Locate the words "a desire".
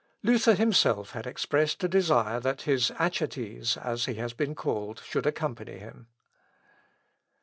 1.83-2.39